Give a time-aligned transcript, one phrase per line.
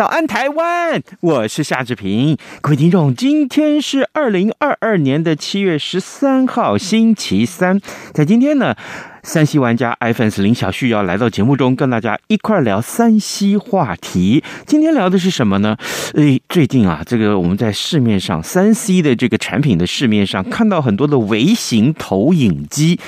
[0.00, 1.02] 早安，台湾！
[1.20, 2.34] 我是夏志平。
[2.62, 7.78] 各位听众，今天是二零二二年的七月十三号，星期三。
[8.14, 8.74] 在今天呢，
[9.22, 14.42] 三 C 玩家 iPhone 林小旭要来到节目中，跟大家一块聊三 C 话题。
[14.66, 15.76] 今天聊的是什么呢？
[16.14, 22.98] 诶，最近啊，这个我们在市面上三 C 的这个产品的市面上看到很多的微型投影机。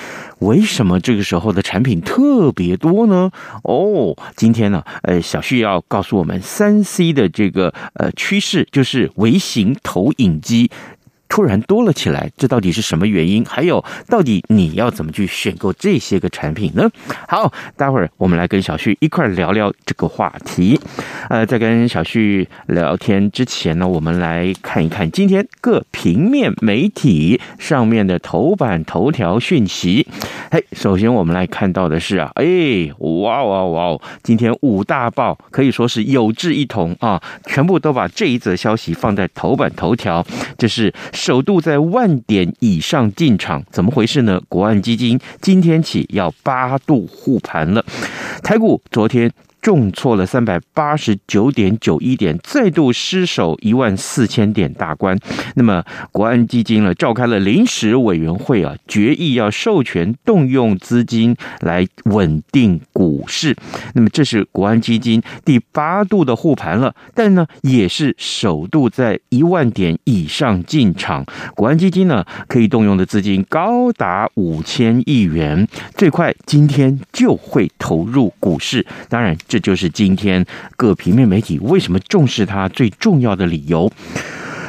[0.41, 3.31] 为什么这个时候的产品特别多呢？
[3.63, 10.71] 哦，今天呢，呃，小旭要告诉我们三 C 的这个呃趋势，就是微型投影机。
[11.33, 13.43] 突然多了起来，这到底是什么原因？
[13.47, 16.91] 还有，到底你要怎么去选购这些个产品呢？
[17.27, 20.79] 好，待会儿我们来跟小旭一块聊聊这个话题。
[21.31, 30.07] 呃，在跟小旭聊天之前呢，我们来看一看今天各平面媒体上面的头版头条讯息。
[30.51, 32.45] 嘿，首先我们来看到的是啊，哎，
[32.99, 33.99] 哇哇哇！
[34.23, 40.23] 今天五大报可以说是有志一同啊，全部都把这一则消息放在头版头条，
[40.59, 40.93] 这是。
[41.25, 44.43] 首度在万点以上进场，怎么回事呢？
[44.49, 47.85] 国安基金今天起要八度护盘了，
[48.43, 49.33] 台股昨天。
[49.63, 55.17] 重挫了三百八十九点九一点，再度失守一万四千点大关。
[55.55, 63.57] 那么，国安基金呢，召开了临时委员会啊，决议要授权动用资金来稳定股市。
[63.95, 71.25] 那么，这是国安基金第八度的护盘了，但呢，也是首度在一万点以上进场。
[71.55, 78.85] 国安基金呢，可以动用的资金高达五千亿元，最快今天就会投入股市。
[79.09, 79.37] 当然。
[79.53, 80.43] 这就是今天
[80.79, 83.93] 各平面媒体为什么重视它最重要的理由。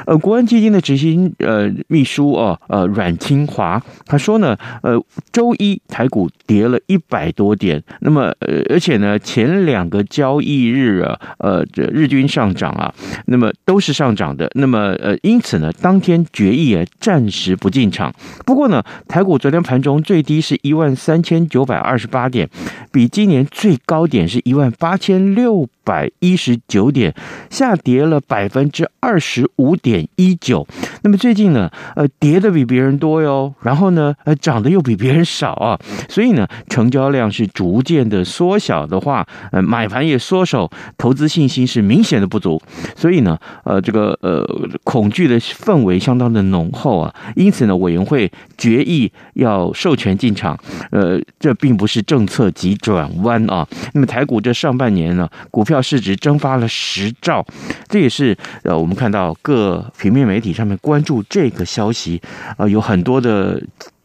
[0.05, 12.93] 呃，国安基金的执行呃秘书哦，呃阮清华他说呢，呃周一台股跌了一百多点，那么呃而且呢前两个交易日啊，呃日均上涨啊，
[13.27, 18.13] 那么都是上涨的，那么呃因此呢当天决议也暂时不进场。
[18.45, 22.49] 不过呢台股昨天盘中最低是一万三千九百二十八点，
[22.91, 27.13] 比今年最高点是一万八千六百一十九点，
[27.49, 30.65] 下跌了百分之二十五点点一九。
[31.03, 35.77] 那么最近呢，呃，跌的比别人多哟，然后呢，呃，涨的又比别人少啊。
[36.09, 42.61] 所以呢，成交量是逐渐的缩小的话，呃，买盘也缩手，投资信心是明显的不足。
[42.95, 44.47] 所以呢，呃，这个呃，
[44.83, 47.13] 恐惧的氛围相当的浓厚啊。
[47.35, 50.57] 因此呢，委员会决议要授权进场。
[50.91, 53.67] 呃，这并不是政策急转弯啊。
[53.93, 55.63] 那么台股这上半年呢，股。
[55.63, 57.43] 票市值蒸发了十兆，
[57.87, 62.21] 这也是呃，我们看到各平面媒体上面关注这个消息，
[62.57, 63.61] 呃，有很多的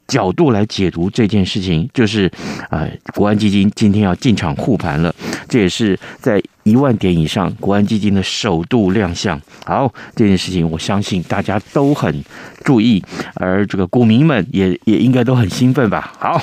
[0.07, 2.31] 角度来解读这件事情，就是
[2.71, 5.15] 呃，国安基金今天要进场护盘了，
[5.49, 9.41] 这也是在一万点以上，国安基金的首度亮相。
[9.65, 12.25] 好，这件事情我相信大家都很
[12.65, 13.03] 注意，
[13.35, 16.13] 而这个股民们也也应该都很兴奋吧。
[16.19, 16.41] 好。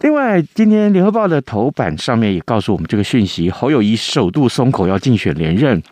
[0.00, 5.82] 另外，今天联合报的头版上面也告诉我们这个讯息：侯友谊首度松口要竞选连任。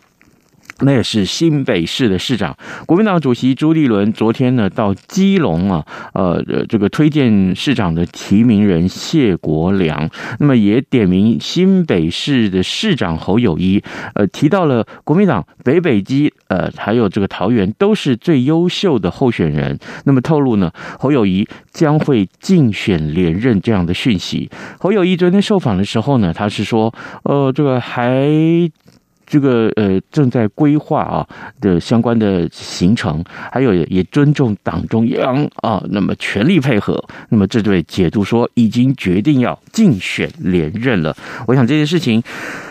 [0.83, 2.55] 那也是新北市的市长，
[2.85, 13.81] 国民党主席朱立伦昨天呢到基隆啊，呃，这个推荐市长的提名人谢国梁，那么也点名新北市的市长侯友谊，
[14.15, 24.49] 呃，提到了国民党北北基，呃，还有这个桃园都是最优秀的候选人，那么透露呢，侯友谊将会竞选连任这样的讯息。
[24.79, 26.93] 侯友谊昨天受访的时候呢，他是说，
[27.23, 28.69] 呃，这个还。
[29.25, 31.27] 这个呃正在规划啊
[31.61, 41.15] 的相关的行程，还有也尊重党中央啊，那么全力配合，那么这对解读说已经决定要竞选连任了。
[41.47, 42.21] 我想这件事情。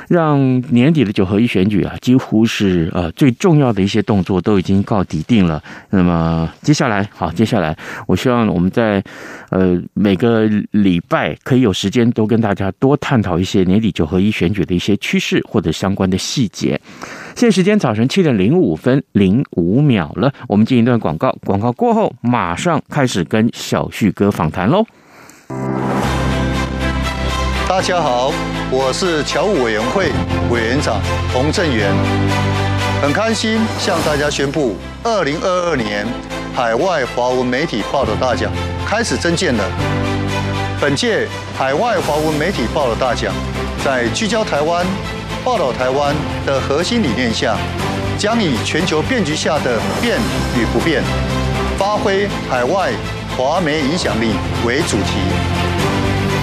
[0.08, 5.62] 让年底的九合一选举啊，几乎是呃最重要的一些动作都已经告底定了。
[5.90, 7.76] 那么接下来，好，接下来
[8.06, 9.02] 我希望我们在
[9.50, 16.81] 呃每个礼拜可以有时间多跟大家多探讨一些年底九合一选举的一些趋势或者相关的细节。
[17.34, 24.84] 现在时间早晨七点零五分零五秒了，我们进一段广告，广告过后马上开始跟小旭哥访谈喽。
[27.74, 28.30] 大家好，
[28.70, 30.12] 我是侨务委员会
[30.50, 31.00] 委员长
[31.32, 31.90] 洪正元，
[33.00, 36.06] 很开心向大家宣布，二零二二年
[36.54, 38.52] 海外华文媒体报道大奖
[38.86, 39.64] 开始征件了。
[40.82, 41.26] 本届
[41.56, 43.32] 海外华文媒体报道大奖，
[43.82, 44.84] 在聚焦台湾、
[45.42, 46.14] 报道台湾
[46.44, 47.56] 的核心理念下，
[48.19, 50.19] 将以全球变局下的变
[50.54, 51.02] 与不变，
[51.78, 52.92] 发挥海外
[53.34, 54.34] 华媒影响力
[54.66, 56.01] 为主题。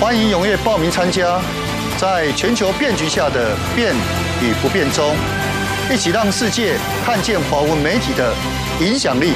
[0.00, 1.40] 欢迎踊跃报名参加，
[1.96, 3.94] 在全球变局下的变
[4.42, 5.14] 与不变中，
[5.90, 8.34] 一起让世界看见华文媒体的
[8.80, 9.32] 影响力。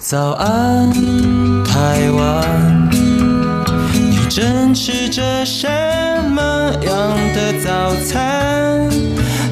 [0.00, 0.92] 早安，
[1.64, 2.90] 台湾，
[3.92, 5.66] 你正吃着什
[6.28, 8.88] 么样的早餐？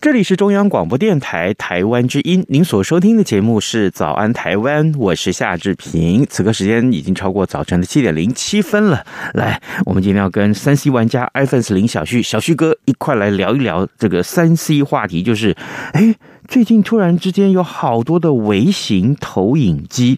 [0.00, 6.24] 这里是中央广播电台台湾之音，您所收听的节目是《早安台湾》，我是夏志平。
[6.30, 9.04] 此刻时间已经超过早晨的七点零七分了。
[9.34, 15.56] 来，我们今天要跟三 C 玩家 iPhone 四零小旭小旭哥一块来聊一聊这个三 C 话题，就是，
[15.92, 16.14] 哎。
[16.48, 20.16] 最近突然之间有好多的微型投影机，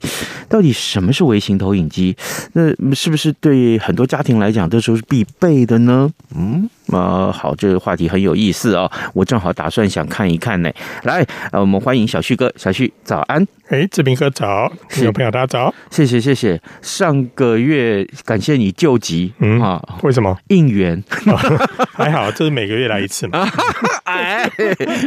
[0.48, 2.16] 到底什么是微型投影机？
[2.52, 6.08] 那是不是对很多家庭来讲这时候是必备的呢？
[6.36, 10.70] 嗯，啊，好，这个话题很有意思哦，我正好打算想看一看呢。
[11.04, 13.46] 来，呃，我们欢迎小旭哥，小旭早安。
[13.68, 16.60] 哎，志平哥早，听众朋友大家早，谢谢谢谢。
[16.82, 20.36] 上个月感谢你救急，嗯啊，为什么？
[20.48, 21.00] 应援，
[21.94, 23.48] 还好，这是每个月来一次嘛。
[24.02, 24.50] 哎，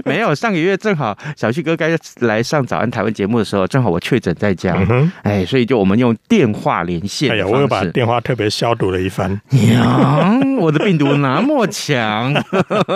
[0.06, 1.90] 没有，上个月正好小旭哥该
[2.20, 7.30] 来上早安台湾节目的时候，正好我确诊在家，嗯、哎，所以就我们用电话连线。
[7.32, 9.42] 哎呀，我又把电话特别消毒了一番。
[9.50, 12.34] 娘，我的病毒那么强。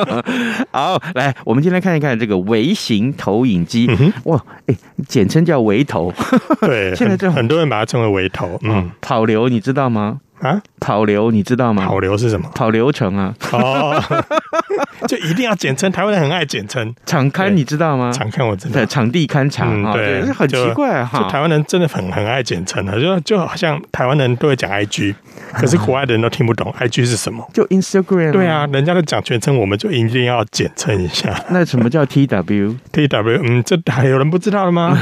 [0.72, 3.94] 好，来，我们今天看一看这个微型投影机。
[4.00, 4.76] 嗯、哇，哎，
[5.10, 5.58] 简称叫。
[5.58, 6.14] 微投，
[6.62, 8.60] 对， 现在就很多人把它称为微投。
[8.62, 10.20] 嗯，跑流你知道吗？
[10.40, 11.84] 啊，跑流你知道吗？
[11.88, 12.48] 跑流是什么？
[12.54, 13.34] 跑流程啊。
[13.54, 14.00] 哦，
[15.08, 16.94] 就一定要简称，台湾人很爱简称。
[17.06, 18.12] 场刊你知道吗？
[18.12, 18.74] 场刊我知道。
[18.74, 19.66] 对，场地勘察。
[19.68, 21.20] 嗯，对，很奇怪哈。
[21.20, 25.16] 就台湾人真的很很爱简称的，就就好像台湾人都会讲 IG，
[25.54, 27.48] 可是国外的人都听不懂 IG 是什么。
[27.54, 28.32] 就 Instagram。
[28.32, 31.34] 对啊，人家都讲全称，我们就一定要简称一下。
[31.50, 34.98] 那什么叫 TW？TW，嗯，这还有人不知道了吗？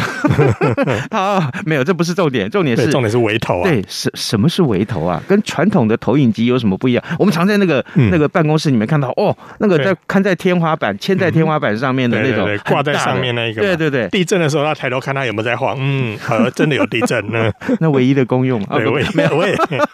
[1.11, 3.69] 好，没有，这不是重点，重点是重点是微投啊。
[3.69, 5.21] 对，什什么是微投啊？
[5.27, 7.03] 跟传统的投影机有什么不一样？
[7.17, 14.07] 我们常在那个、嗯、那个办公室里面看到，哦，那个在看在天花板、嵌在天花板上面的那种挂在上面那一个，对对对。
[14.09, 17.51] 地震的时候，他抬头看他有没有在晃，嗯，好，真的有地震呢。
[17.79, 19.31] 那唯一的功用， 对，我也没有，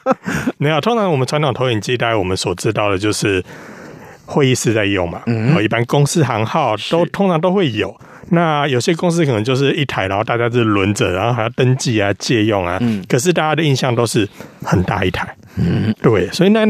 [0.58, 0.82] 没有。
[0.82, 3.44] 通常我们传统投影机，大概我们所知道的就是
[4.26, 7.96] 会议室在用嘛，嗯，一般公司行号都通常都会有。
[8.34, 12.78] 那有些公司可能就是一台，然后大家是轮着，然后还要登记啊、借用啊。
[12.80, 13.04] 嗯。
[13.10, 14.28] 可是大家的印象都是
[14.64, 15.36] 很大一台。
[15.58, 15.94] 嗯。
[16.02, 16.66] 对，所以呢，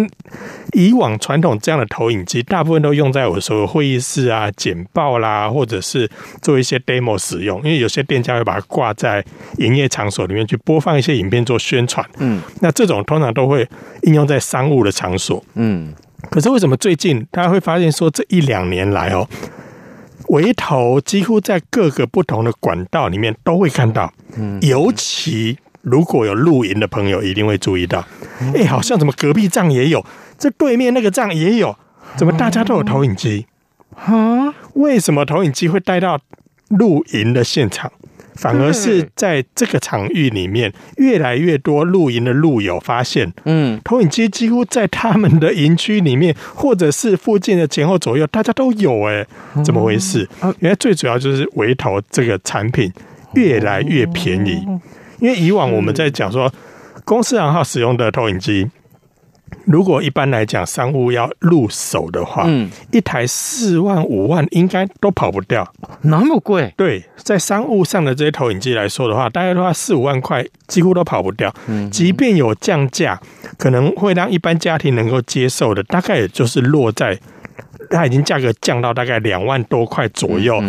[0.73, 6.09] 以往传统这样的投影机，大部分都用在我所有会议室啊、简报啦，或者是
[6.41, 7.59] 做一些 demo 使用。
[7.59, 9.23] 因为有些店家会把它挂在
[9.59, 12.03] 营业场所里面去播放一些影片做宣传。
[12.17, 12.41] 嗯。
[12.59, 13.67] 那这种通常都会
[14.01, 15.43] 应用在商务的场所。
[15.53, 15.93] 嗯。
[16.31, 19.27] 可是为什么最近大家会发现说，这一两年来哦？
[20.31, 28.05] 微投几乎在各个不同的管道里面都会看到，嗯尤其如果有露营的朋友一定会注意到，
[28.55, 30.05] 哎，好像怎么隔壁帐也有，
[30.37, 31.75] 这对面那个帐也有，
[32.15, 33.45] 怎么大家都有投影机？
[33.93, 34.53] 哈？
[34.75, 36.17] 为什么投影机会带到
[36.69, 37.91] 露营的现场？
[38.35, 49.25] 反而是在这个场域里面，越来越多露营的露友发现，嗯，投影机几乎在他们的营区里面，或者是附近的前后左右，大家都有哎，
[49.63, 50.27] 怎么回事？
[50.59, 52.91] 原来最主要就是围投这个产品
[53.33, 54.65] 越来越便宜，
[55.19, 56.51] 因为以往我们在讲说
[57.03, 58.69] 公司行号使用的投影机。
[59.65, 66.73] 如果一般来讲，商务要入手的话，嗯，一台四万五万应该都跑不掉，那么贵？
[66.75, 71.53] 对，在商务上的这些投影机来说的话，大概的话四五万块几乎都跑不掉。
[71.67, 73.19] 嗯，即便有降价，
[73.57, 77.19] 可能会让一般家庭能够接受的，大概也就是落在。
[77.91, 80.63] 它已经价格降到大概两万多块左右，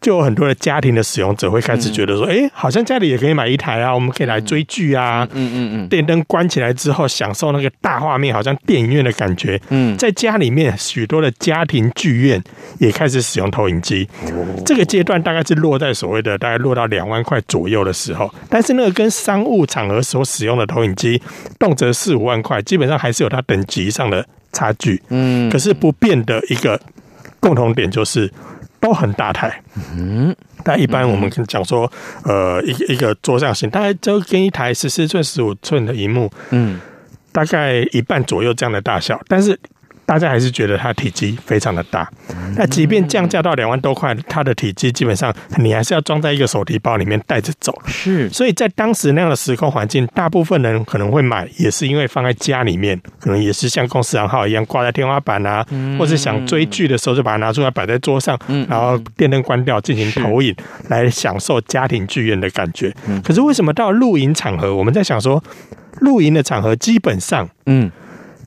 [0.00, 9.60] 就有很多的家庭的使用者会开始觉得说，哎、欸，好像家里也可以买一台啊，我们可以来追剧啊，嗯嗯嗯，电灯关起来之后，享受那个大画面，好像电影院的感觉。
[9.70, 12.42] 嗯，在家里面，许多的家庭剧院
[12.78, 14.08] 也开始使用投影机。
[14.64, 21.20] 这个阶段大概是落在所谓的大概落到两万块左右的时候，但是那个跟商务场合所使用的投影机，
[21.58, 24.26] 动辄四五万块，基本上还是有它等级上的。
[24.52, 26.80] 差距，嗯，可是不变的一个
[27.38, 28.32] 共同点就是
[28.78, 29.62] 都很大台，
[29.96, 31.90] 嗯，但一般我们讲说，
[32.24, 36.80] 呃，一个一个桌上型，大概就跟一台十四寸、十五寸的荧幕，嗯，
[37.32, 39.58] 大概一半左右这样的大小，但是。
[40.10, 42.10] 大家还是觉得它体积非常的大，
[42.56, 47.72] 那即便降价到两万多块，它的体积基本上你还是要装在一个手提包里面带着走。
[47.86, 55.64] 是，所以在当时那样的时空环境，大部分人可能会买，也是因为放在家里面，可能也是像公司行号一样挂在天花板啊，
[55.96, 58.36] 或是想追剧的时候就把它拿出来摆在桌上，
[58.68, 60.52] 然后电灯关掉进行投影，
[60.88, 62.92] 来享受家庭剧院的感觉。
[63.22, 65.40] 可是为什么到露营场合，我们在想说，
[66.00, 67.88] 露营的场合基本上，嗯。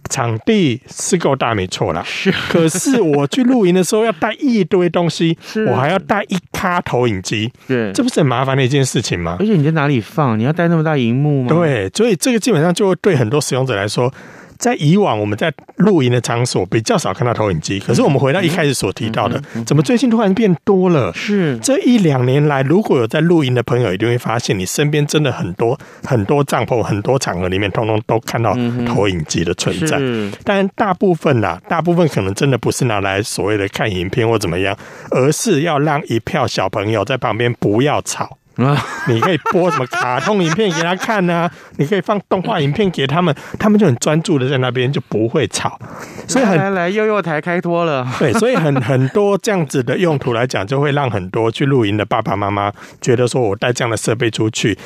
[0.10, 2.04] 场地是够大，没错啦。
[2.06, 9.38] 是，可是我去露营的时候要带一堆东西，我还要带一卡投影机，对，这不是很麻烦的一件事情吗？
[9.40, 10.38] 而且你在哪里放？
[10.38, 11.50] 你要带那么大荧幕吗？
[11.50, 14.14] 对，所以这个基本上就会对很多使用者来说。
[14.64, 21.12] 在以往我们在露营的场所比较少看到投影机，可是我们回到一开始所提到的，怎么最近突然变多了？
[21.14, 28.56] 是这一两年来，如果有在露营的朋友，一定会发现你身边真的很多很多帐篷、很多场合里面，通通都看到
[28.88, 30.00] 投影机的存在。
[30.46, 34.74] 但大部分呐，大部分可能真的不是拿来所谓的看影片或怎么样，
[35.12, 38.38] 而是要让一票小朋友在旁边不要吵。
[38.56, 38.78] 啊！
[39.08, 41.50] 你可以播什么卡通影片给他看呢？
[41.78, 45.80] 你可以放动画影片给他们，他们就很专注的在那边，就不会吵。
[46.28, 48.08] 所以很来来幼幼台开脱了。
[48.20, 54.78] 对，所以很很多这样子的用途来讲，就会让很多去露营的爸爸妈妈觉得说，我带这样的设备出去，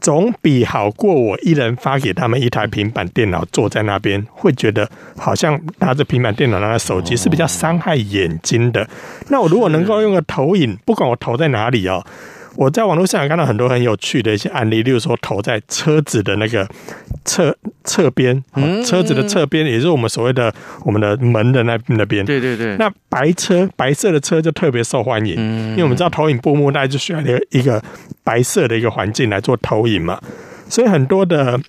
[0.00, 8.86] 总比好过我一人发给他们一台平板电脑坐在那边，会觉得好像拿着平板电脑、拿着手机是比较伤害眼睛的。
[9.28, 12.04] 那我如果能够用个投影，不管我投在哪里哦。
[12.56, 16.68] 我在网络上也看到很多很有趣的一些案例，例如说投在车子的那个
[17.24, 18.42] 侧侧边，
[18.84, 20.52] 车子的侧边，也就是我们所谓的
[20.84, 22.24] 我们的门的那那边。
[22.24, 22.76] 对对对。
[22.76, 25.34] 那白车白色的车就特别受欢迎，
[25.70, 27.82] 因为我们知道投影布幕大家就需要一个一个
[28.24, 30.20] 白色的一个环境来做投影嘛，
[30.68, 31.60] 所以很多的。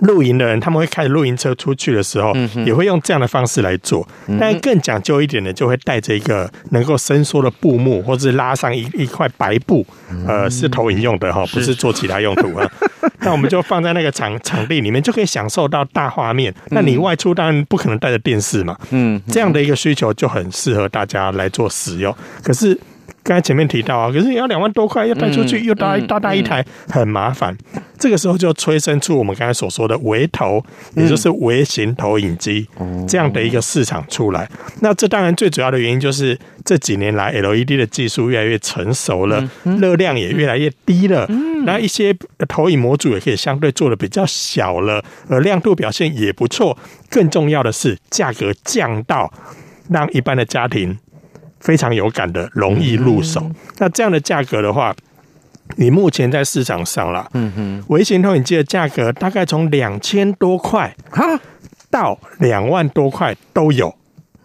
[0.00, 2.32] 露营的人，他们会开着露营车出去的时候，
[2.66, 4.06] 也会用这样的方式来做。
[4.38, 9.86] 但更讲究一点的，就会带着一个能够伸缩的布幕，或者拉上一一块白布，
[10.26, 12.68] 呃，是投影用的哈，不是做其他用途啊。
[13.20, 16.54] 那我们就放在那个场场地里面，就可以享受到大画面。
[16.70, 22.14] 那你外出当然不可能带着电视嘛，嗯，这样的一个需求就很适合大家来做使用。
[22.42, 22.78] 可是。
[23.24, 27.56] 刚才前面提到啊，可是你要两万多块，要带出去又大大大一台，很麻烦。
[27.98, 30.62] 这个时候就催生出我们刚才所说的微投，
[30.94, 32.68] 也就是微型投影机
[33.08, 34.46] 这样的一个市场出来。
[34.80, 39.48] 那这当然最主要的原因就是这几年来 LED 的技术越来越成熟了，
[39.80, 41.26] 热量也越来越低了，
[41.64, 42.14] 那一些
[42.46, 46.76] 投影模组也可以相对做的比较小了，而亮度表现也不错。
[47.08, 49.32] 更重要的是价格降到
[49.88, 50.98] 让一般的家庭。
[51.64, 53.40] 非常有感的，容易入手。
[53.40, 54.94] 嗯、那这样的价格的话，
[55.76, 60.94] 你目前在市场上啦，嗯哼，微型投影机的价格大概从两千多块
[61.90, 63.92] 到两万多块都有。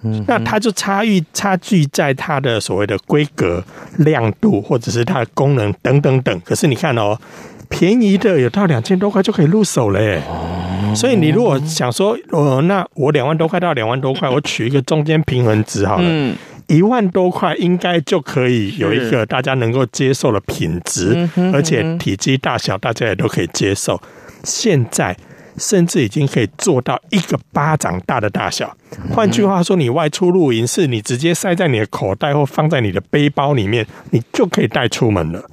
[0.01, 3.61] 嗯，那它就差异差距在它的所谓的规格、
[3.97, 6.41] 亮度，或者是它的功能等等等。
[6.45, 7.19] 可是你看哦，
[7.67, 10.21] 便宜的有到两千多块就可以入手嘞。
[10.25, 16.03] 哦，所以你如果想说，哦，那我两万多块到两万多块，我取一个中间平衡值好了。
[16.05, 16.33] 嗯。
[16.69, 23.99] 一万多块应该就可以有一个大家能够接受的品质，而且体积大小大家也都可以接受。
[24.43, 25.17] 现在
[25.57, 28.77] 甚至已经可以做到一个巴掌大的大小。
[29.11, 35.43] 换句话说，你外出露营是你直接塞在你的口袋或放在你的背包里面，你就可以带出门了。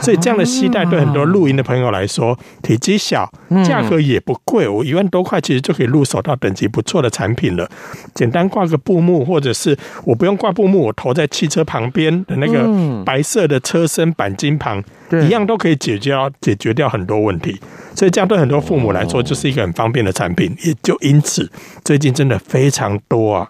[0.00, 3.30] 所以这样的携带对很多露营的朋友来说，体积小，
[3.66, 7.68] 价格也不贵，我一万多块其实就可以入手到等级不错的产品了。
[8.14, 14.82] 简单挂个布幕，或者是我不用挂布幕，我投在汽车旁边的那个白色的车身钣金旁，
[15.24, 17.60] 一样都可以解决掉解决掉很多问题。
[17.94, 20.56] 所以这样对很多父母来说，就是一个很方便的产品。
[20.64, 21.50] 也就因此，
[21.84, 23.48] 最近真的非常多啊。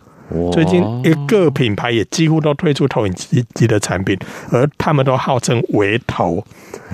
[0.53, 4.19] 最近一个品牌也几乎都推出投影机机的产品，
[4.51, 6.45] 而他们都号称微投。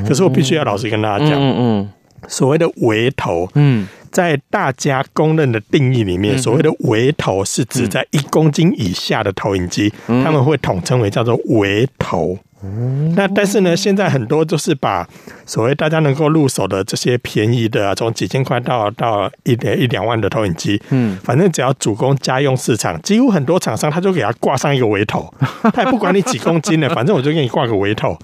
[0.07, 1.91] 可是我必须要老实跟大家讲，嗯嗯，
[2.29, 12.39] 所谓的微投，嗯，在大家公认的定义里面，所谓的微投是指在一公斤以下的投影机，他们会统称为叫做微投。
[13.15, 15.09] 那但是呢，现在很多都是把
[15.47, 25.33] 所谓大家能够入手的这些便宜的啊，从几千块到到一点一两万的投影机，嗯，反正只要主攻家用市场，几乎很多厂商他就给他挂上一个围头，
[25.73, 28.17] 他也不管你几公斤的， 反正我就给你挂个微投。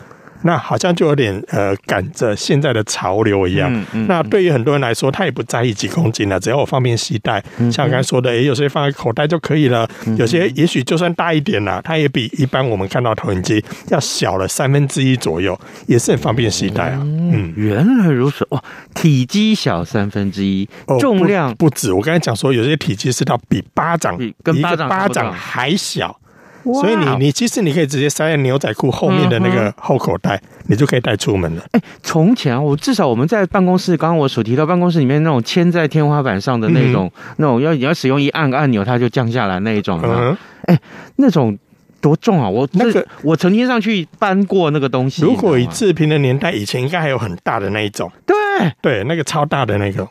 [0.42, 3.72] 那好像就有点呃赶着现在的潮流一样。
[3.72, 7.42] 嗯嗯、那对于很多人来说，他也不在意几公斤了，只要我方便携带。
[7.58, 9.88] 嗯、像我刚才说的，也有些放在口袋就可以了。
[10.06, 17.00] 嗯、有些也许就算大一点了，它也比一般我们看到投影机要小了三分之一左右，也是很方便携带啊。
[17.02, 18.62] 嗯，原来如此哇，
[18.94, 20.68] 体积小三分之一，
[20.98, 21.92] 重量、不止。
[21.92, 26.19] 我刚才讲说，有些体积是到比巴掌，跟巴掌巴掌还小。
[26.64, 31.64] 所以你你其实你可以直接塞在牛仔裤后面的那个后口袋，你就可以带出门了。
[31.72, 40.00] 哎，从前我至少我们在办公室，刚刚我所提到办公室里面那种牵在天花板上的那种，那种要你要使用一按个按钮它就降下来那一种，
[40.66, 40.78] 哎，
[41.16, 41.58] 那种
[42.00, 42.48] 多重啊！
[42.48, 45.22] 我那个我曾经上去搬过那个东西。
[45.22, 48.10] 如果以志平的年代，以前应该还有很大的那一种。
[48.24, 48.36] 对
[48.80, 50.06] 对，那个超大的那个。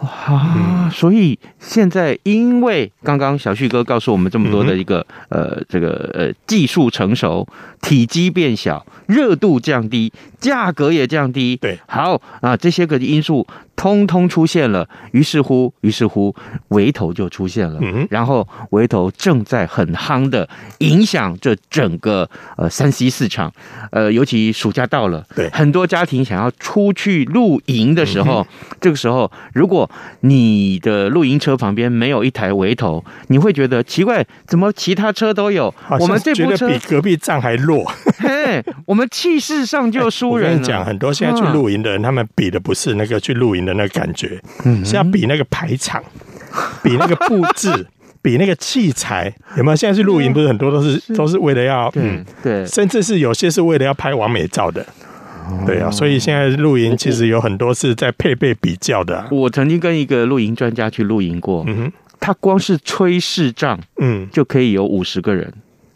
[0.00, 7.46] 啊，所以现在因为刚刚小旭哥告诉我们这么多的一个呃这个呃技术成熟，
[7.82, 13.46] 体积变小，热度降低，价格也降低，对，好啊，这些个因素。
[13.78, 16.34] 通通出现了，于是乎，于是乎，
[16.70, 17.78] 围头就出现了。
[17.80, 23.52] 嗯，然后围头正在很夯的影响这整个呃三 C 市场，
[23.92, 29.88] 呃，尤其暑假到了，对，很多家庭想要出去露营的时候，嗯、这个时候，如果
[30.22, 37.88] 你的露营车旁边没有一台围头，你会觉得奇怪，怎么其他车都有，我们这部车比隔壁站还弱？
[38.18, 40.52] 嘿，我们气势上就输人了。
[40.52, 46.02] 我跟你讲，很多现在去露营的人，啊、他们比的不是那个去露营的那个感觉，嗯，是要比那个排场，
[46.82, 47.70] 比那个布置，
[48.20, 49.76] 比那个器材，有没有？
[49.76, 54.84] 现在去露营不是很多都是都是为了要，嗯，对，甚至是有些是为了要拍完美照的，
[55.64, 59.26] 对啊，所以现在露营其实有很多是在配备比较的。
[59.30, 65.52] 我曾经跟一个露营专家去露营过，嗯哼，他光是吹视障，嗯，就可以有五十个人。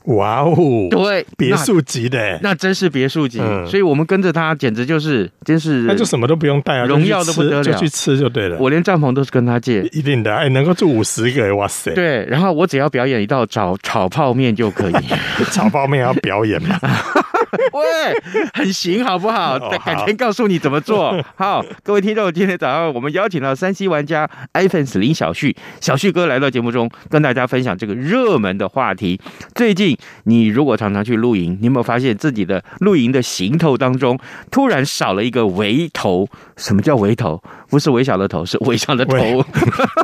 [0.06, 0.54] 哇哦！
[0.90, 3.38] 对，别墅级的，那真是别墅级。
[3.66, 8.56] 所以，我们跟着他，简直就是，真是，那就什么都不用带啊，荣耀都不得了，就去吃就对了。
[8.58, 10.34] 我连帐篷都是跟他借，一定的。
[10.34, 11.94] 哎，能够住五十个，哇塞！
[11.94, 14.94] 对，然后我只要表演一道炒炒泡面就可以。
[15.52, 16.78] 炒泡面要表演吗？
[17.72, 19.58] 喂，很行，好不好？
[19.84, 21.14] 改天告诉你怎么做。
[21.36, 29.20] 好，各位听众，今天早上我们邀请到三 C 玩家 iPhone 林小旭，小旭哥来到节目中，跟大家分享这个热门的话题。
[29.54, 29.96] 最近。
[30.24, 34.18] 你如果常常去露营，你有没有发现自己的露营的行头当中
[34.50, 36.28] 突然少了一个围头？
[36.56, 37.42] 什么叫围头？
[37.68, 39.16] 不是微小的头，是微小的头。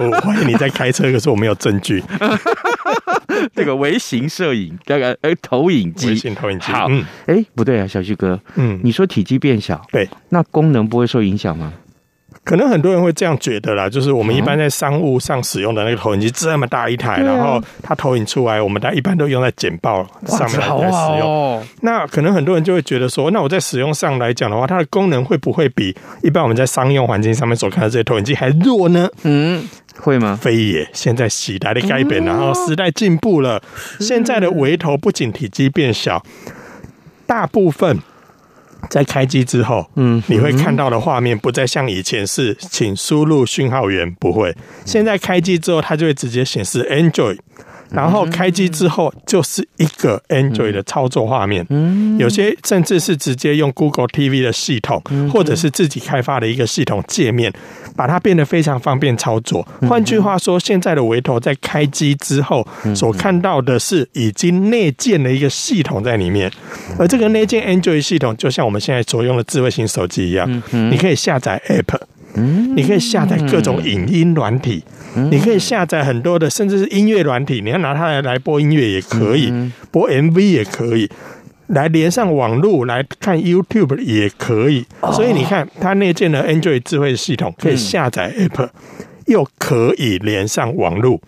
[0.00, 2.02] 我怀疑你在开车，可是我没有证据。
[3.54, 6.72] 这个微型摄影，这个呃投影机，微型投影机。
[6.72, 6.86] 好，
[7.26, 11.72] 哎、嗯，不对啊，小旭哥，嗯，你说体积变小，对，那功能不会受影响吗？
[12.48, 21.62] 可能很多人会这样觉得啦，就是我们一般在商务上使用的那个投影机这么大一台，然后它投影出来，我们大家一般都用在简报上面来使用。
[21.82, 29.06] 那可能很多人就会觉得说，那我在使用上来讲的话，它的功能会不会比一般我们在商用环境上面所看到这些投影机还弱呢？
[29.24, 29.68] 嗯，
[30.00, 30.38] 会吗？
[30.40, 33.62] 非也，现在时代的改变，然后时代进步了，
[34.00, 36.24] 现在的微投不仅体积变小，
[37.26, 37.98] 大部分。
[38.90, 44.54] 在开机之后，嗯，你会看到的画面不再像以前是请输入讯号源，不会。
[44.84, 47.38] 现在开机之后，它就会直接显示 Android。
[47.90, 51.66] 然后开机之后就是一个 Android 的操作画面，
[52.18, 57.52] 有些甚至是直接用 Google TV 的系统，或者是自己开发的一个系统界面，
[57.96, 59.66] 把它变得非常方便操作。
[59.88, 66.50] 换句话说，现在的维投在开机之后所看到的是已经内建的一个系统在里面，
[66.98, 71.98] 而这个内建 Android 系统就像我们现在所用的智慧型手机一样，你可以下载 App，
[72.76, 74.82] 你可以下载各种影音软体。
[75.30, 79.52] 你可以下载很多的，甚至是音乐软体，你要拿它来来播音乐也可以，
[79.90, 81.10] 播 MV 也可以。
[81.68, 84.86] 来连上网络来看 YouTube 也可以。
[85.12, 88.68] 所以你看，它内建的 Android 智慧系统可以下载 App，
[89.26, 91.20] 又可以连上网络，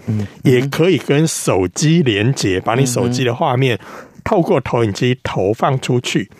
[0.44, 3.78] 也可以跟手机连接，把你手机的画面
[4.22, 6.30] 透过投影机投放出去。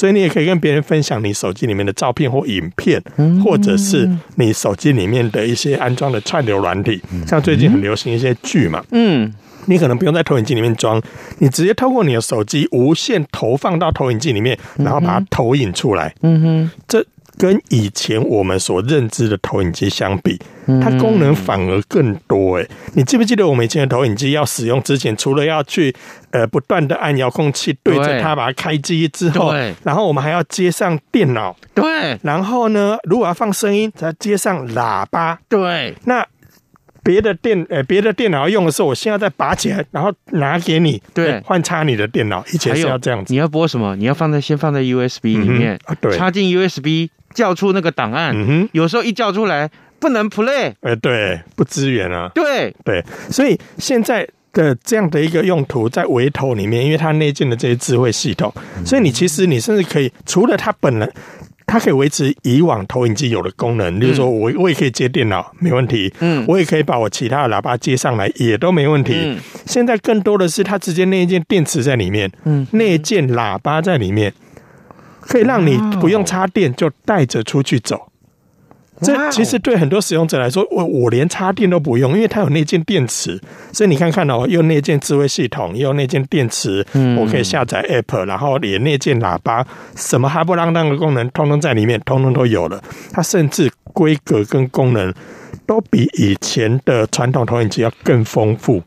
[0.00, 2.98] 所以你也可以跟别人分享你手机里面的照片或影片，
[3.44, 9.30] 或者是你手机里面的一些安装的串流软体，像最近很流行一些剧嘛，嗯，
[9.66, 10.98] 你可能不用在投影机里面装，
[11.40, 17.04] 你直接透过你的手机无线投放到投影机里面，然后把它投影出来，嗯哼，这。
[17.38, 20.38] 跟以前我们所认知的投影机相比，
[20.80, 22.68] 它功能反而更多诶。
[22.94, 25.94] 你记不记得我们以前的投影机要使用之前，除了要去
[26.30, 29.52] 呃不断的按遥控器对着它把它开机之后，
[29.82, 35.94] 然后我们还要接上电脑，对，然后呢，如果要放声音，再接上喇叭，对。
[36.04, 36.26] 那
[37.02, 42.44] 别的电呃别的电脑要用的时候，我现在再拔起来，然后拿给你，对，换插你的电脑。
[42.52, 43.96] 以前是要这样子，你要播什么？
[43.96, 47.08] 你要放在先放在 USB 里面，嗯、对，插进 USB。
[47.32, 48.34] 叫出那个档案，
[48.72, 49.70] 有时候一叫出来
[50.00, 52.74] 不能 play，哎，对，不支援啊，对。
[52.84, 58.52] 对，所以现在的这样的一个用途，在微投里面，因为它内建的这些智慧系统，
[58.84, 61.08] 所以你其实你甚至可以除了它本来，
[61.66, 69.14] 它可以维持以往投影机有的功能，例如说我我也可以接电脑，没问题，嗯，我也可以把我其他的喇叭接上来，也都没问题。
[69.14, 74.32] 嗯，现在更多的是它直接内建电池在里面，嗯，内建喇叭在里面。
[75.20, 78.09] 可以让你不用插电就带着出去走，
[79.02, 83.40] 这其实对很多使用者来说，我我连插电都不用，因为它有内建电池，
[83.72, 86.86] 所以你看看哦，又内建智慧系统，又内建电池，
[87.18, 92.82] 我可以下载 App，然后也内建喇叭，什么哈不啷当的功能，通通在里面，通通都有了。
[93.12, 95.12] 它甚至规格跟功能
[95.66, 98.82] 都比以前的传统投影机要更丰富，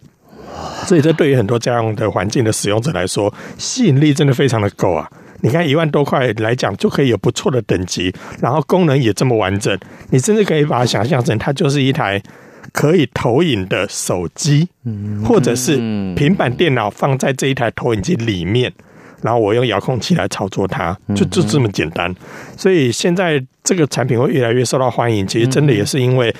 [0.85, 5.09] 所以这对于很多家用的环境的使用者来说，吸引力真的非常的够啊。
[5.43, 9.77] 你看一万多块来讲，就可以有不错的等级，然后功能也这么完整，
[10.09, 12.21] 你甚至可以把它想象成它就是一台
[12.71, 14.69] 可以投影的手机，
[15.25, 15.75] 或者是
[16.15, 18.71] 平板电脑放在这一台投影机里面，
[19.21, 22.15] 然后我用遥控器来操作它，就就这么简单。
[22.55, 26.33] 所以现在这个产品会越来越受到欢迎，其实真的也是因为。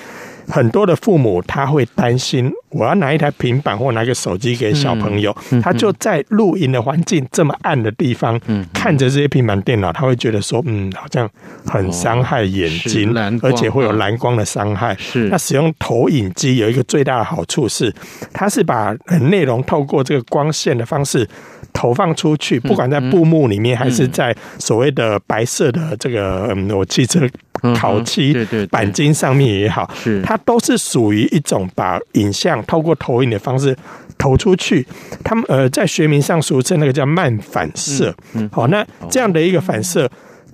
[0.48, 8.40] 很多的父母他会担心，我要拿一台平板或拿个手机给小朋友，他就在露营的环境这么暗的地方，
[8.74, 11.30] 看着这些平板电脑，他会觉得说，嗯，好像
[11.66, 14.96] 很伤害眼睛，而且会有蓝光的伤害。
[15.00, 17.94] 是，那使用投影机有一个最大的好处是，
[18.34, 18.94] 它是把
[19.30, 21.28] 内容透过这个光线的方式
[21.72, 27.28] 投放出去，不管在布幕里面还是在所谓的白色的这个嗯，我汽车。
[27.76, 28.34] 烤漆
[28.68, 33.76] 钣金上面也好，是它都是属于一种把影像透过投影的方式
[34.18, 34.86] 投出去。
[35.24, 38.14] 他们呃，在学名上俗称那个叫慢反射。
[38.34, 40.10] 嗯，好，那这样的一个反射，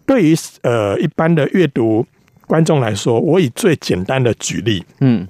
[0.05, 2.05] 对于呃一般的阅读
[2.45, 5.27] 观众来说，我以最简单的举例，嗯，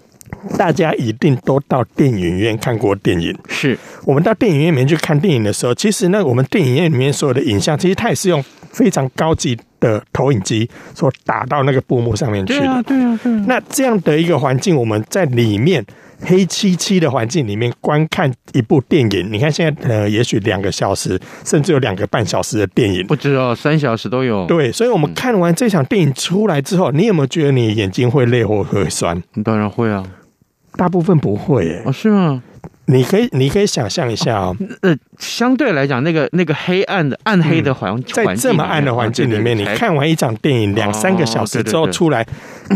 [0.57, 3.37] 大家一定都到电影院看过电影。
[3.47, 12.59] 是我们到电影院里面去看电影的时候，其实呢，我们电影院里面所有的影像，其实它也是用非常高级的投影机所打到那个布幕上面去的。
[12.59, 13.45] 对啊，对啊，对啊。
[13.47, 15.85] 那这样的一个环境，我们在里面
[16.21, 24.45] 黑漆漆的环境里面观看一部电影，你看现在呃，也许两个小时，甚至有两个半小时的电影，不知道三小时都有。
[24.45, 29.21] 对，所以我们看完这场电影出来之后，你有没有觉得你眼睛会累或会酸？
[29.35, 30.05] 你当然会啊，
[30.75, 31.81] 大部分不会耶。
[31.85, 32.43] 哦，是吗？
[32.91, 42.25] 你可以，你可以想象一下啊、哦，呃，相对来讲，那个那个黑暗的暗黑的环在这么暗的环境里面，你看完一场电影两三个小时之后出来，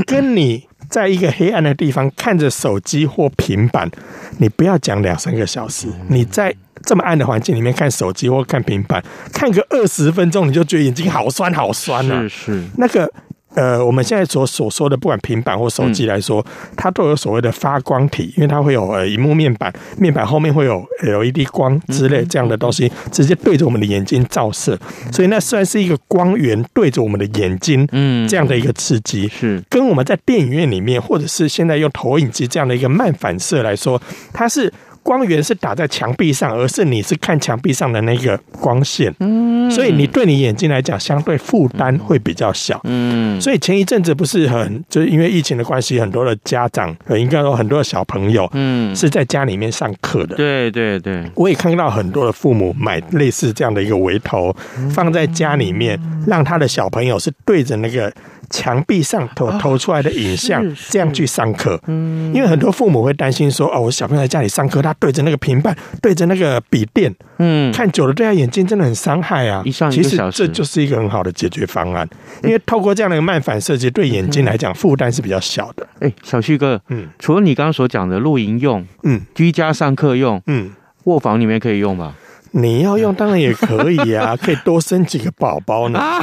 [0.06, 3.90] 跟你在一个黑暗的地方看着手机或平板，
[4.38, 12.22] 你不要讲两三个小时，你在这么暗的环境里面看手机或看平板，看个二十分钟，你就觉得眼睛好酸好酸了、啊。
[12.22, 13.12] 是是，那个。
[13.56, 24.78] 呃，我们现在所所说的，不管平板或手机来说，它都有所谓的发光体，因为它会有呃，荧幕面板，面板后面会有 LED 光之类这样的东西，直接对着我们的眼睛照射，
[25.12, 29.64] 所以那算是一个光源对着我们的眼睛，嗯，这样的一个刺激，是。
[29.70, 34.02] 跟我们在电影院里面，或者是现在用投影机这样的一个慢反射来说，
[34.34, 34.72] 它是。
[35.04, 54.56] 光源是打在墙壁上，而是你是看墙壁上的那个光线，嗯，所以你对你眼睛来讲，相对负担会比较小，嗯，所以前一阵子不是很，就是因为疫情的关系，很多的家长，应该说很多的小朋友，嗯，是在家里面上课的，对对对，我也看到很多的父母买类似这样的一个围头，
[54.90, 58.12] 放在家里面，让他的小朋友是对着那个。
[58.50, 61.80] 墙壁上投投，投出来的影像，这样去上课。
[61.88, 69.64] 嗯，因为很多父母会担心说：“哦，我小朋友在家里上课，他它对着那个平板，对着那个笔电，嗯，看久了对他眼睛真的很伤害啊。
[69.92, 72.08] 其实这就是一个很好的解决方案，
[72.44, 75.88] 因为透过这样的一个慢反射，其实对眼睛来讲负担是比较小的。
[76.00, 80.72] 哎，小旭哥，嗯，除了你刚刚所讲的露营用，嗯，居家上课用，嗯，
[81.06, 82.16] 卧房里面可以用吧？
[82.56, 86.00] 你要用当然也可以啊， 可以多生几个宝宝呢。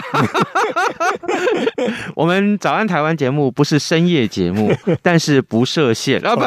[2.15, 6.43] 我们早安台湾节目不是深夜节目， 但是不设限啊不，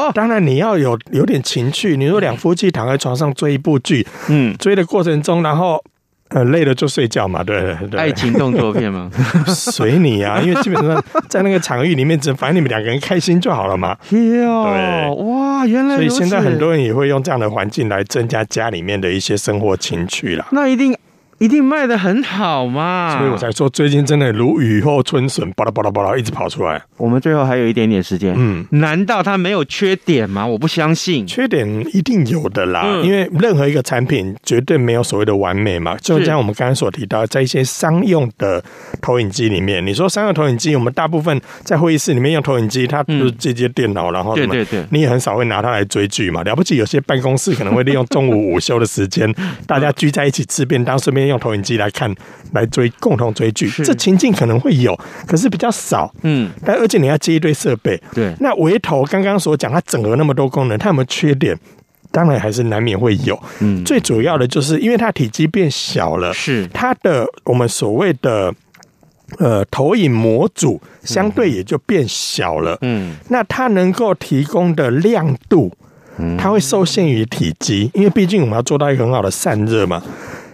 [0.00, 1.96] 哦，当然你要有有点情趣。
[1.96, 5.82] 你说两夫妻躺在床上追一部剧，嗯，追的过程中，然后。
[6.34, 8.00] 呃，累了就睡觉嘛，对对对。
[8.00, 9.10] 爱情动作片吗？
[9.46, 13.96] 随你啊，因为基本上在那个场域里面，只 反正你们两个人开心就好了嘛。
[14.08, 15.96] 对，哇，原来。
[15.96, 20.46] 所以现在很多人也会用这样的环境来增加家里面的一些生活情趣啦。
[20.52, 20.96] 那一定。
[21.42, 26.80] 一定卖的很好嘛，所以我才说最近真的如雨后春笋，巴拉巴拉巴拉一直跑出来。
[26.96, 30.46] 我们最后还有一点点时间，嗯，难道它没有缺点吗？
[30.46, 35.96] 我不相信，缺点一定有的啦，嗯、因为任何一个产品绝对没有所谓的完美嘛。
[36.00, 38.62] 就像我们刚才所提到，在一些商用的
[39.00, 46.44] 投影机里面，你说商用投影机，我们大部分在会议室里面用投影机，它就是接接电脑，然后对对对，你也很少会拿它来追剧嘛。
[46.44, 49.28] 了不起，有些办公室可能会利用中午午休的时间，
[49.66, 52.14] 大家聚在一起吃便当，顺便用投影机来看、
[52.52, 56.12] 来追、共同追剧，这情境可能会有，可是比较少。
[56.22, 58.34] 嗯，但而且你要接一堆设备，对。
[58.38, 61.58] 那围头刚刚所讲，它整合那么多功能，它有没有缺点？
[62.10, 63.42] 当然还是难免会有。
[63.60, 68.52] 嗯，最主要的就是因为它体积变小了，是它的我们所谓的
[69.38, 72.76] 呃投影模组相对也就变小了。
[72.82, 75.72] 嗯，那它能够提供的亮度，
[76.38, 80.02] 它会受限于体积，因为毕竟我们要做到一个很好的散热嘛。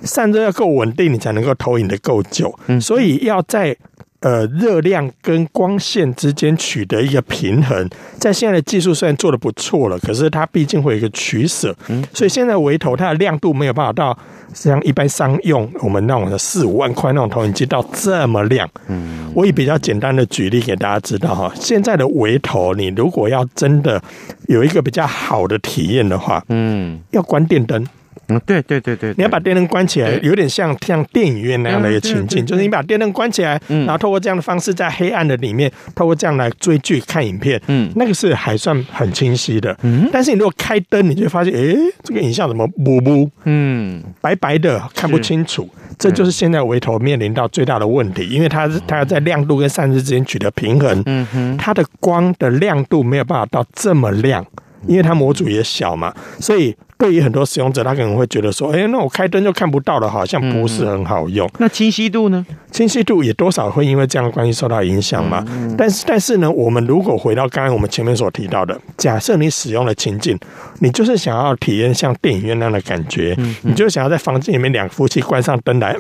[0.02, 2.56] 散热要够稳定，你才能够投影的够久。
[2.66, 3.76] 嗯，所以要在
[4.20, 7.88] 呃热量跟光线之间取得一个平衡。
[8.18, 11.74] 在现在的技术虽然做得不错了，可是它毕竟会有一个取舍。
[11.88, 14.16] 嗯，所以现在微投它的亮度没有办法到
[14.52, 18.68] 像一般商用我们那种的四五万块那种投影机到这么亮。
[18.88, 24.02] 嗯，我以比较简单的举例给大家知道哈，现在的微投你如果要真的
[24.48, 27.86] 有一个比较好的体验的话，嗯，要关电灯。
[28.28, 39.76] 嗯，对对对对，你要把电灯关起来，有点像像电影院那样的一个情境，就是你把电灯关起来，然后透过这样的方式，在黑暗的里面，透过这样来追剧看影片，嗯，那个是还算很清晰的。
[39.82, 43.30] 嗯，但是你如果开灯，你就会发现，哎，这个影像怎么模糊？
[43.44, 45.68] 嗯，白白的，看不清楚。
[45.98, 51.02] 这就是现在微投面临到最大的问题，因为它是它要在亮度跟散热之间取得平衡。
[51.06, 54.46] 嗯哼，它的光的亮度没有办法到这么亮，
[54.86, 56.74] 因为它模组也小嘛，所以。
[57.00, 62.44] 对于很多使用者，他可能会觉得说：“哎，那我开灯就看不到了，好像不是很好用。”那清晰度呢？
[62.72, 65.46] 清晰度也多少会因为这样的关系受到影响嘛。
[65.78, 70.36] 但是，但是呢，我们如果回到刚才我们前面所提到的，假设你使用的情境，
[70.80, 75.96] 你就是想要体验像电影院那样的感觉，你就想要在房间里面两夫妻关上灯来。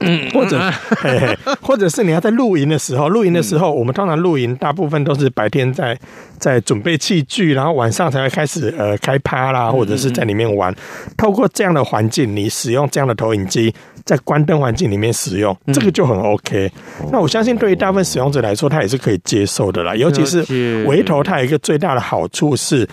[0.00, 0.58] 嗯或者
[0.98, 5.98] 嘿嘿，或者是你要在露营的时候，露营的时候，我们通常露营大部分都是白天在
[6.38, 10.74] 在准备器具，然后晚上才会开始呃开趴啦，或者是在里面玩。
[11.16, 13.74] 透过这样的环境，你使用这样的投影机。
[14.10, 16.68] 在关灯环境里面使用，这个就很 OK。
[17.12, 19.94] 那我相信对于大部分使用者来说，它也是可以接受的啦。
[19.94, 22.84] 尤其是微投，它有一个最大的好处是，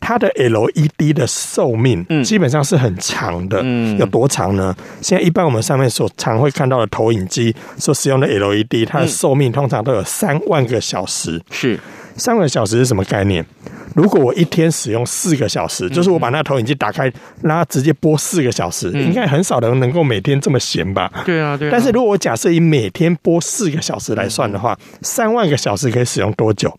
[0.00, 3.62] 它的 LED 的寿命基本上是很长的。
[3.98, 4.74] 有多长呢？
[5.02, 11.38] 现在一般我们上面所常会看到的投影机所使用的 LED，它的寿命通常都有三万个小时。
[11.50, 11.78] 是
[12.16, 13.44] 三万个小时是什么概念？
[13.94, 21.12] 如果我一天使用四个小时，就是我把那投影机打开，让它直接播四个小时，应该很少人能够每天这么闲吧？
[21.26, 21.70] 对啊，对。
[21.70, 26.74] 但是如果我假设以每天播四个小时来算的话，三万个小时可以使用多久？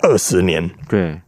[0.00, 0.68] 二十年。
[0.88, 1.20] 对。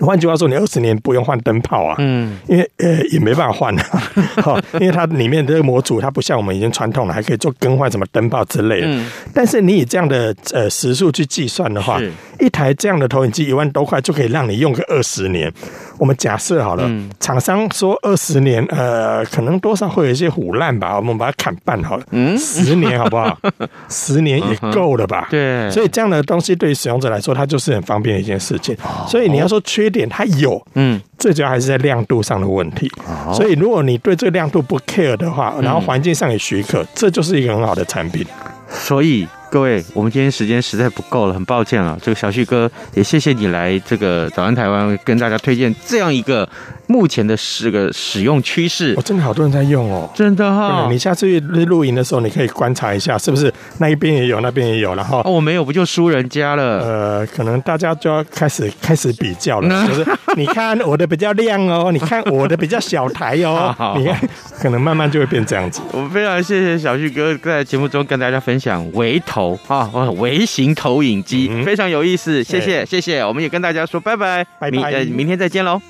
[0.00, 1.94] 换句话说，你二十年不用换灯泡啊？
[1.98, 4.02] 嗯，因为呃也没办法换啊，
[4.42, 8.86] 好，因为它里面的这个模组，它不像我们已经传统了，还可以做更换什么灯泡之类的。
[8.88, 12.00] 嗯，但是你以这样的呃时速去计算的话，
[12.40, 15.52] 一台这样的投影机一万多块就可以让你用个二十年。
[15.98, 23.38] 我们假设好了，厂商说二十年，呃，可能多少会有一些腐烂吧，我们把它砍半好了，嗯，十年好不好？
[23.88, 25.28] 十年也够了吧？
[25.30, 28.76] 对，所以这样的东西对于使用者来说，它就是很方便的一件事情。
[29.08, 32.90] 所以你要说缺点，它有，嗯，最主要还是在亮度上的问题。
[33.34, 38.24] 所以如果你对这个亮度不 care 的话，然后环境上也许可，这就是一个很好的产品。
[38.70, 39.28] 所以。
[39.48, 41.96] 各位，我们今天时间实在不够了，很抱歉了。
[42.02, 46.46] 这个小旭哥也谢谢你来这个早安台湾跟大家推荐这样一个
[46.86, 48.94] 目前的这个使用趋势。
[48.96, 50.88] 我、哦、真的好多人在用哦，真的哈、哦。
[50.90, 56.80] 你下次去露营的时候，你可以观察一下，是不是那一边也有，那边也有，然后、哦、我没有，不就输人家了？
[56.80, 64.16] 呃，可能大家就要开始开始比较了， 就是你看我的比较亮哦， 你看我的比较小台哦，好好好，你看
[64.60, 65.80] 可能慢慢就会变这样子。
[65.92, 75.80] 我非常谢谢小旭哥在节目中跟大家分享微投啊，微型投影机、嗯、非常有意思，谢谢谢谢，我们也跟大家说拜拜，拜拜，明呃明天再见喽。